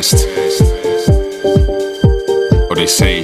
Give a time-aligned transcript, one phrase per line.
[0.00, 0.24] test.
[2.70, 3.20] Or they say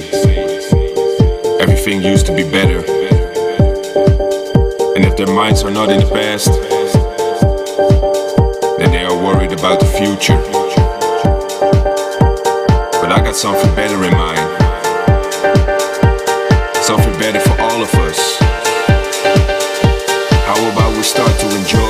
[1.59, 2.79] everything used to be better.
[4.95, 6.51] And if their minds are not in the past,
[8.77, 10.37] then they are worried about the future.
[13.01, 14.47] But I got something better in mind.
[16.83, 18.37] Something better for all of us.
[20.45, 21.86] How about we start to enjoy?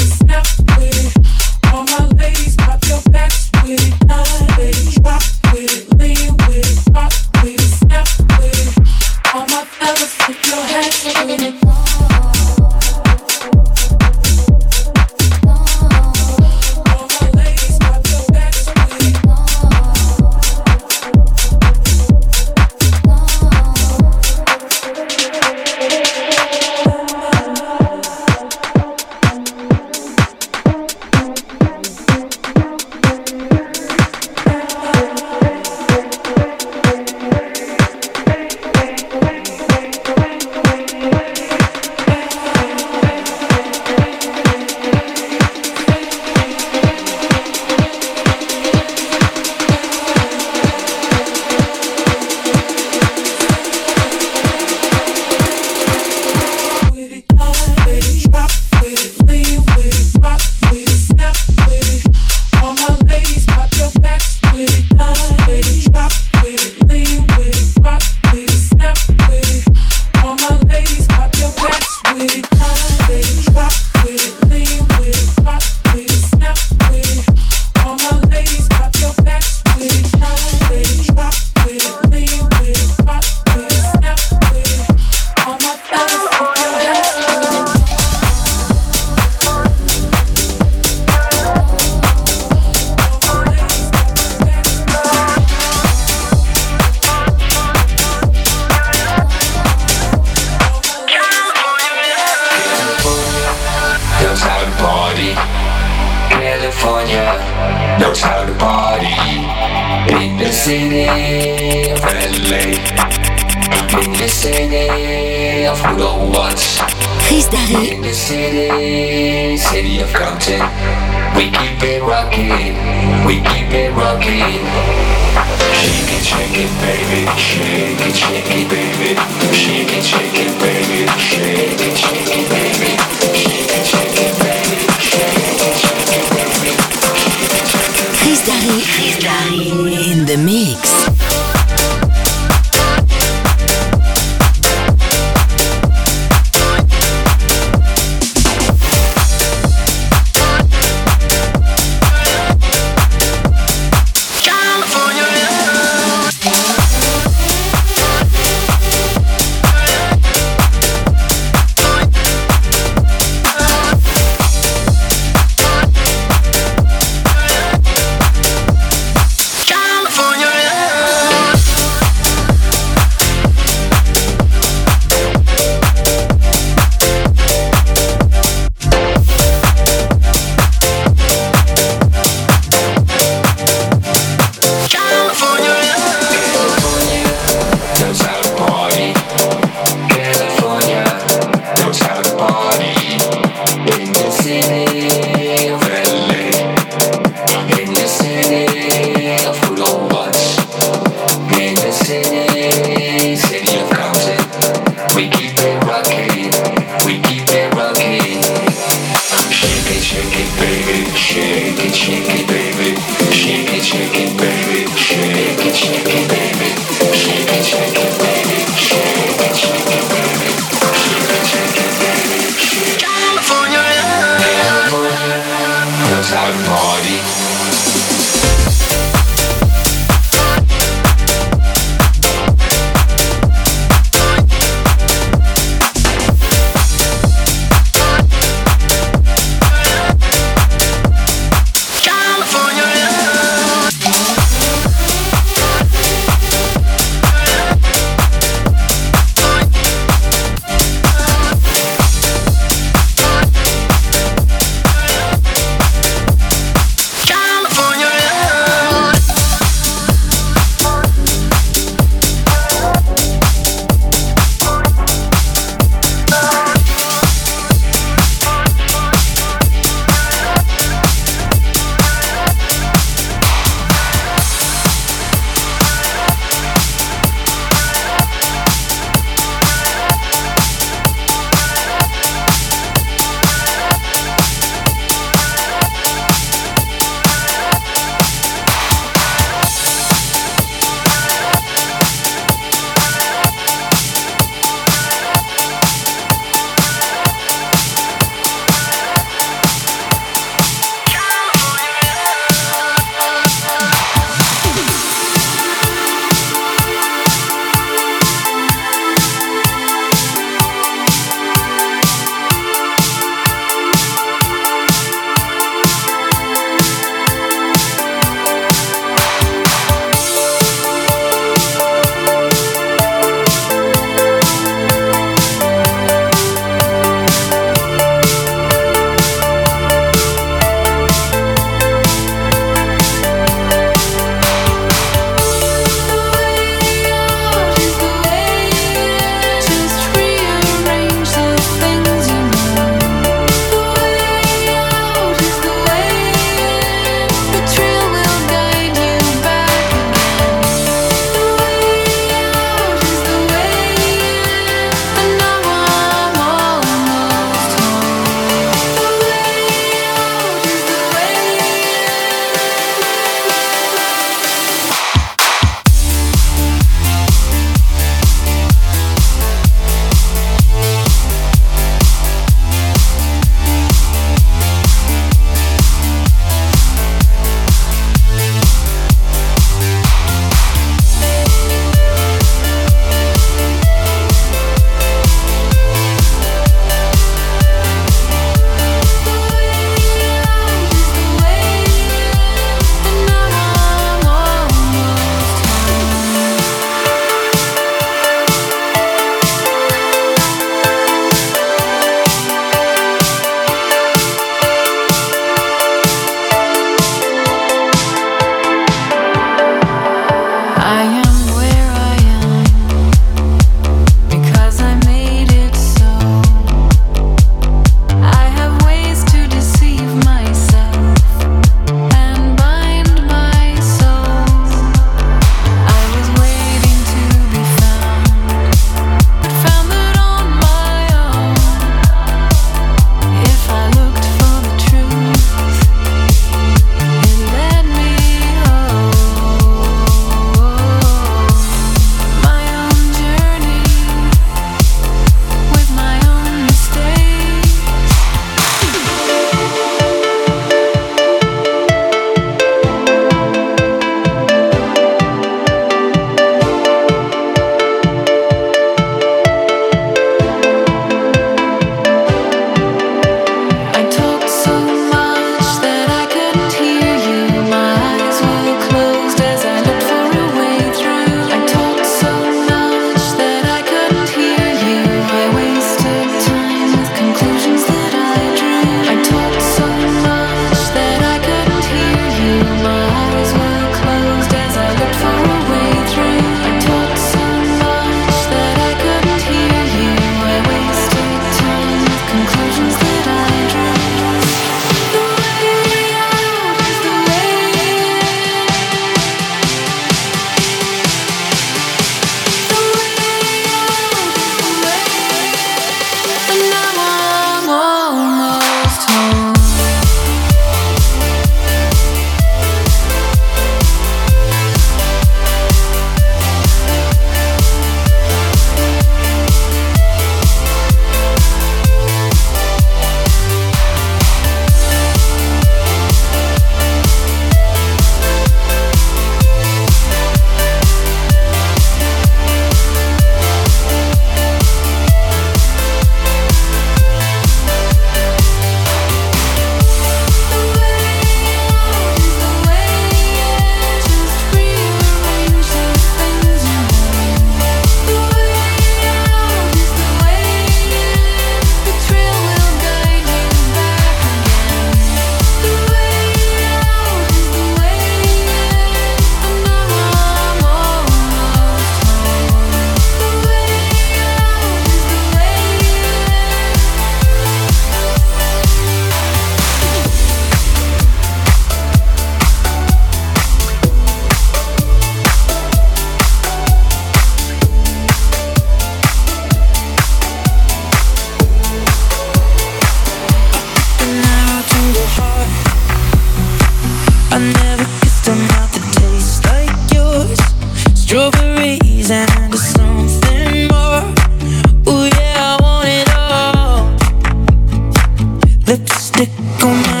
[599.11, 599.29] stick
[599.63, 600.00] on my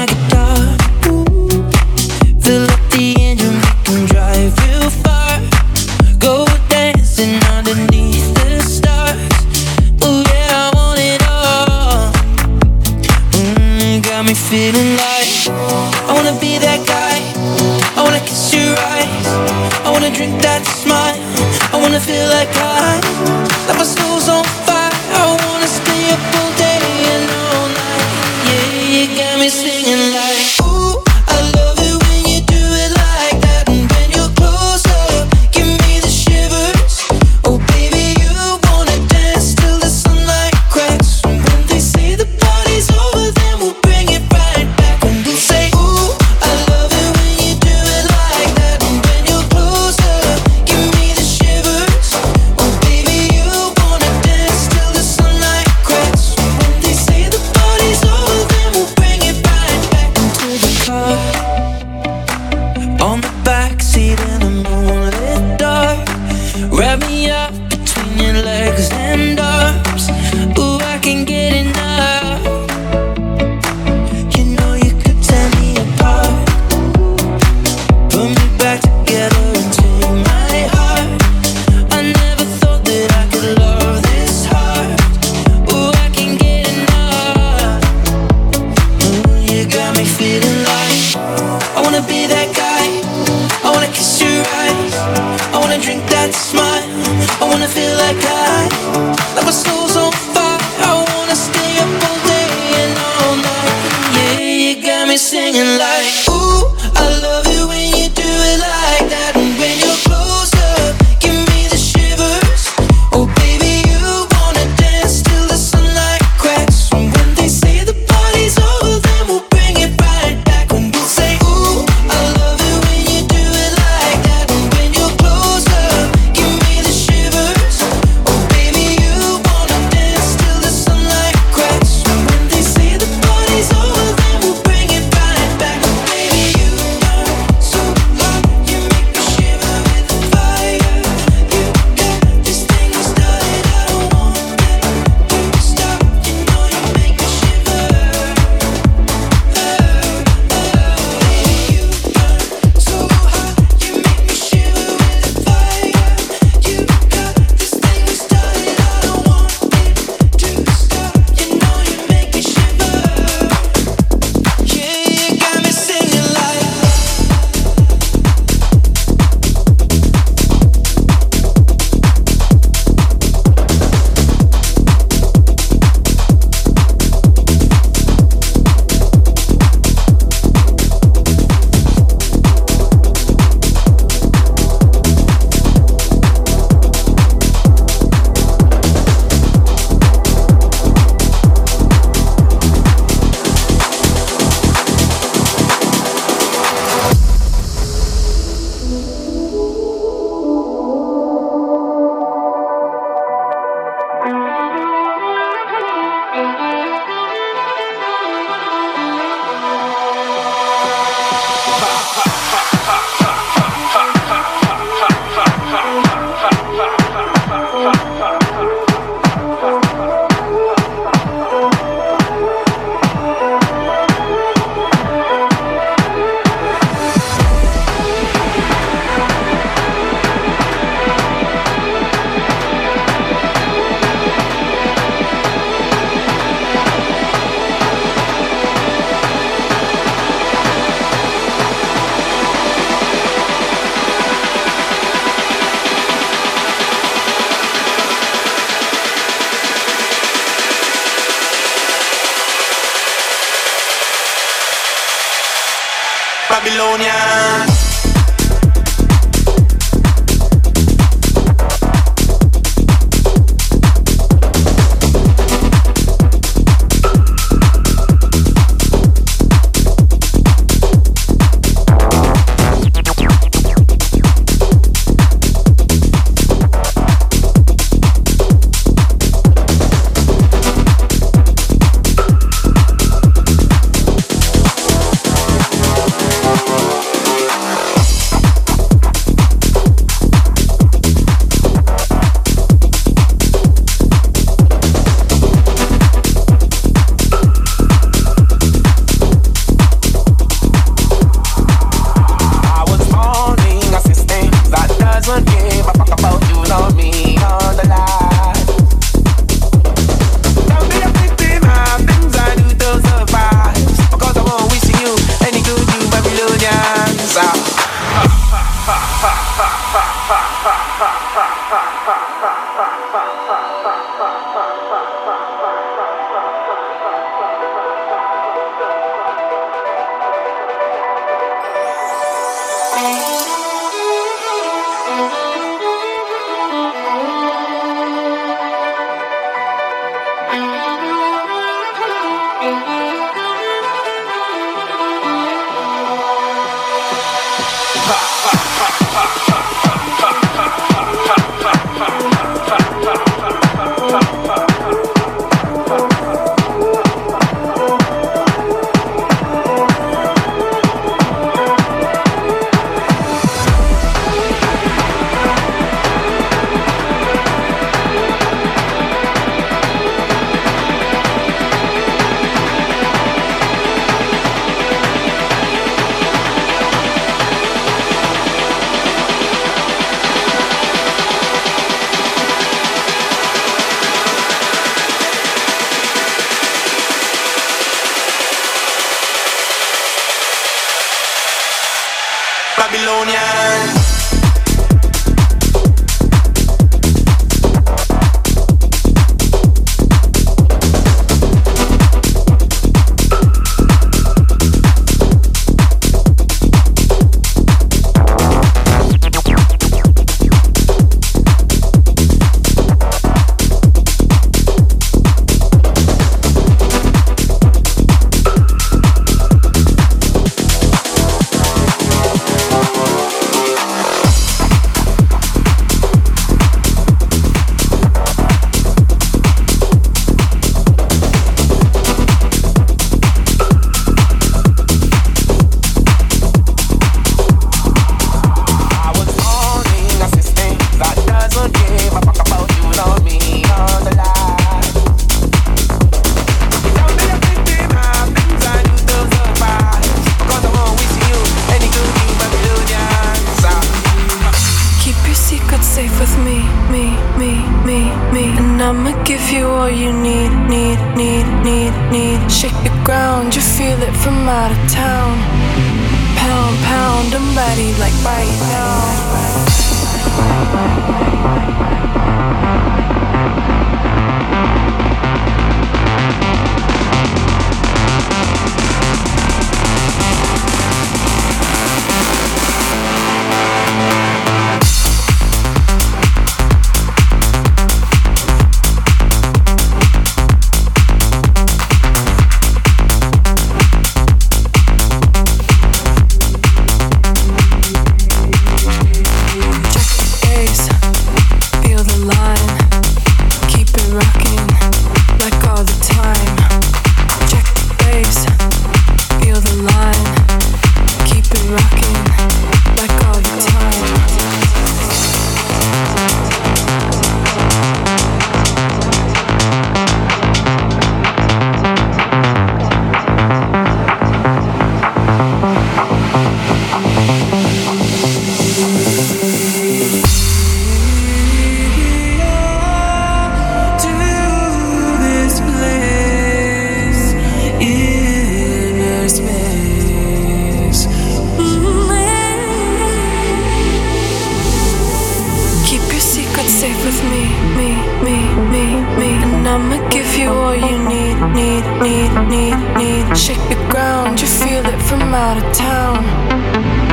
[551.81, 553.37] need, need, need, need.
[553.37, 556.23] Shake the ground, you feel it from out of town.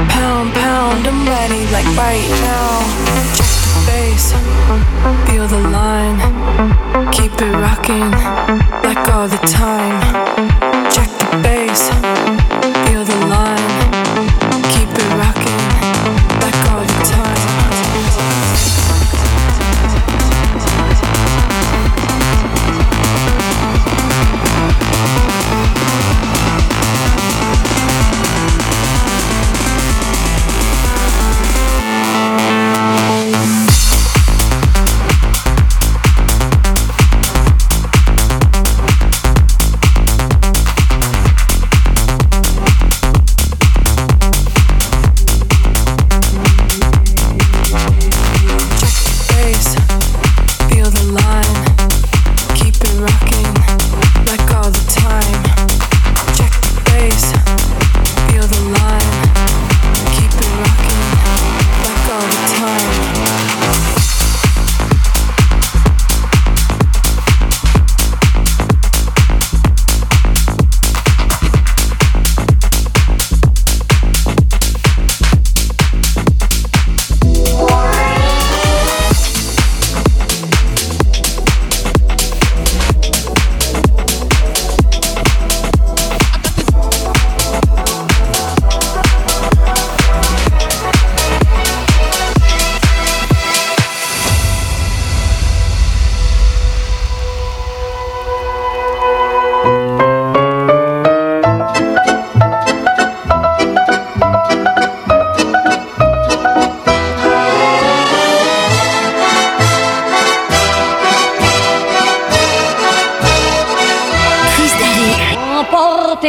[0.08, 2.82] Pound, pound, I'm ready like right now.
[3.36, 4.32] Check the bass,
[5.26, 6.18] feel the line.
[7.12, 8.10] Keep it rocking
[8.82, 10.00] like all the time.
[10.90, 11.88] Check the bass,
[12.88, 13.77] feel the line.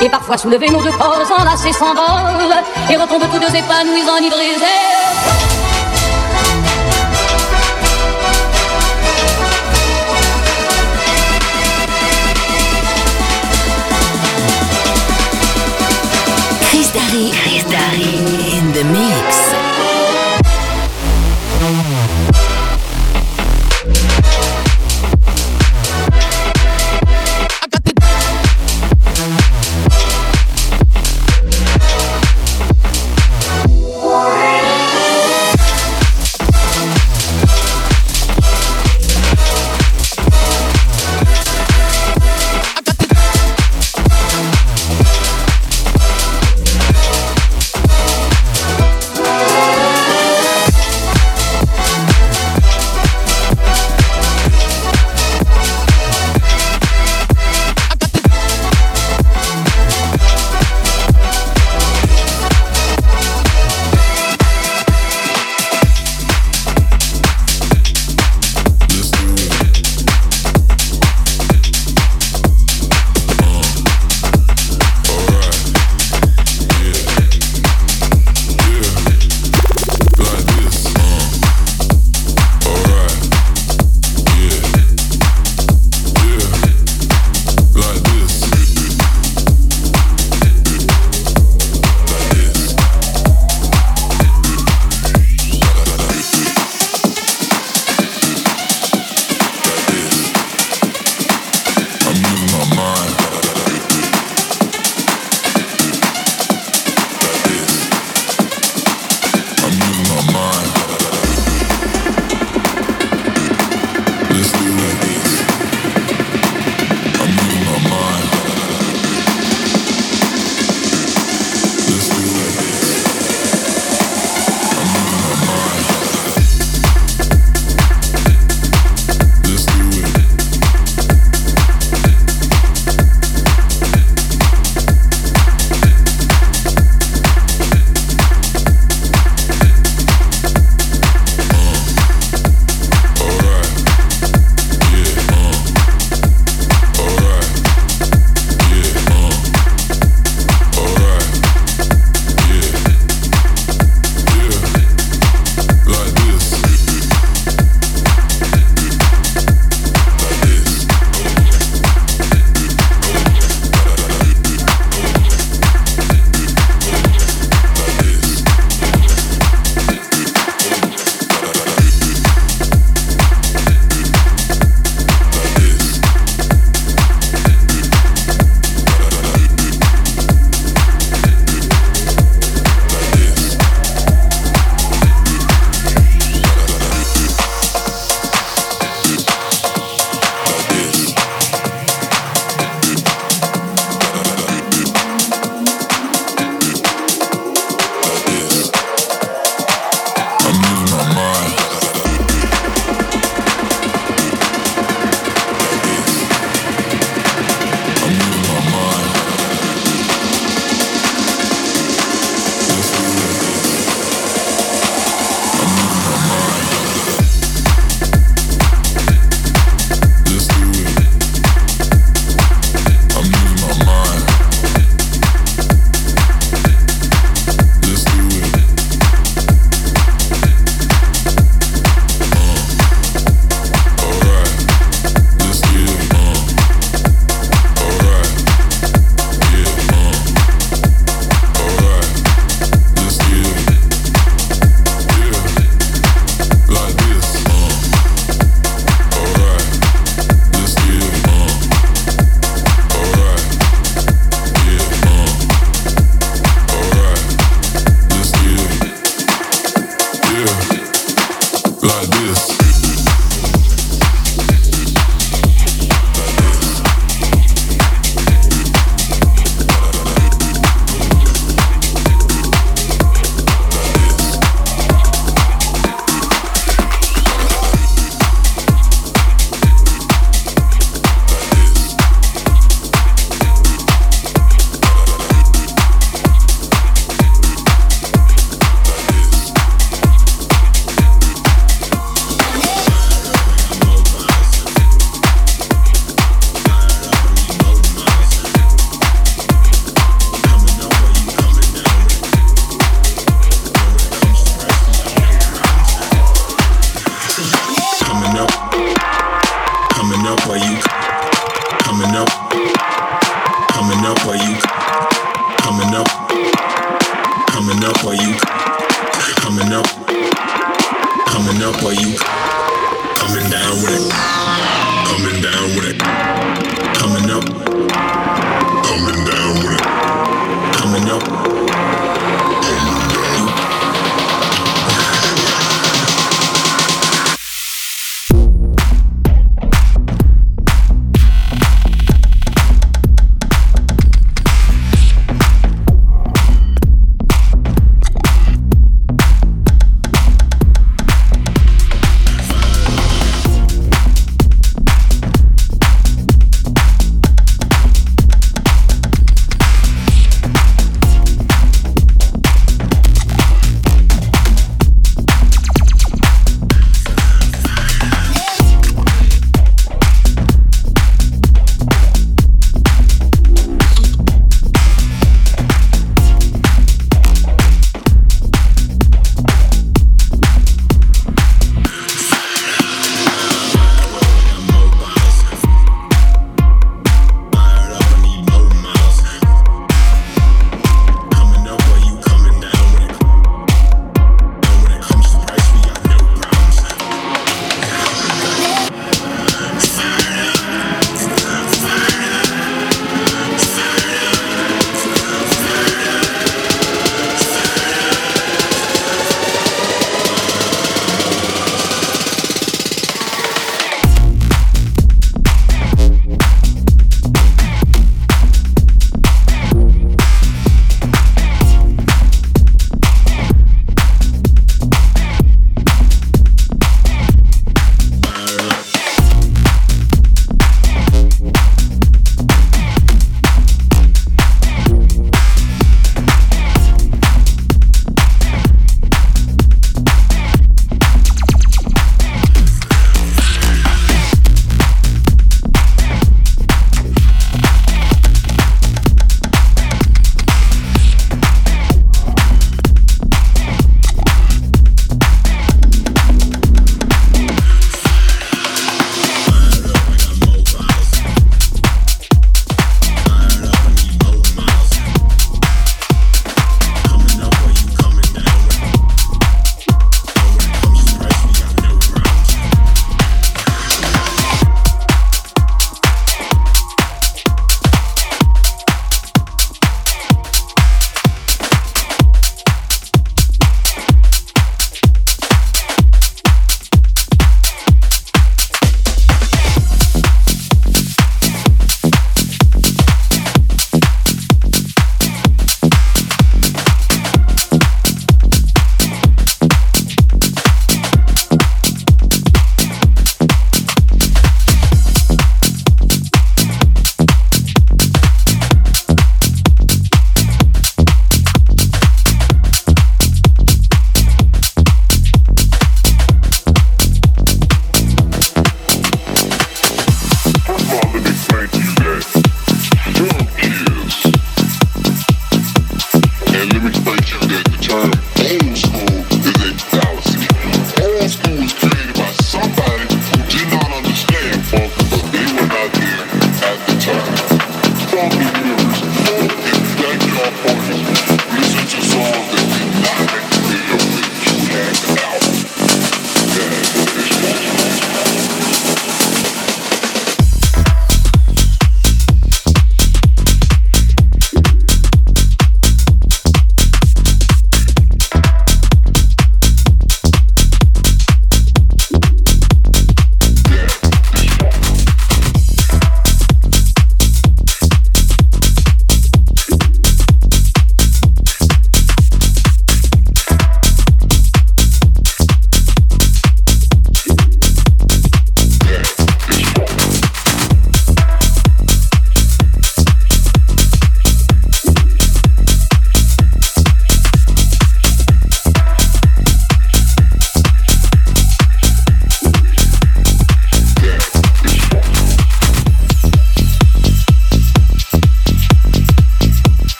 [0.00, 4.62] Et parfois soulevés, nos deux corps enlacés s'envolent Et retombent tous deux épanouis, mix.
[16.70, 17.30] Chris Darry.
[17.32, 18.58] Chris Darry.
[18.58, 19.17] In the mix.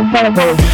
[0.00, 0.67] Bye.